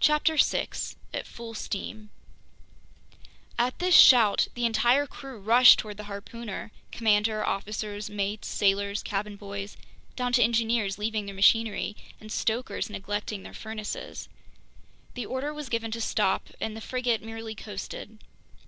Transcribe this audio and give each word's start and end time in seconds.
CHAPTER 0.00 0.36
6 0.36 0.96
At 1.12 1.28
Full 1.28 1.54
Steam 1.54 2.10
AT 3.56 3.78
THIS 3.78 3.94
SHOUT 3.94 4.48
the 4.54 4.66
entire 4.66 5.06
crew 5.06 5.38
rushed 5.38 5.78
toward 5.78 5.96
the 5.96 6.08
harpooner—commander, 6.10 7.46
officers, 7.46 8.10
mates, 8.10 8.48
sailors, 8.48 9.00
cabin 9.04 9.36
boys, 9.36 9.76
down 10.16 10.32
to 10.32 10.42
engineers 10.42 10.98
leaving 10.98 11.26
their 11.26 11.36
machinery 11.36 11.94
and 12.20 12.32
stokers 12.32 12.90
neglecting 12.90 13.44
their 13.44 13.54
furnaces. 13.54 14.28
The 15.14 15.26
order 15.26 15.54
was 15.54 15.68
given 15.68 15.92
to 15.92 16.00
stop, 16.00 16.48
and 16.60 16.76
the 16.76 16.80
frigate 16.80 17.22
merely 17.22 17.54
coasted. 17.54 18.18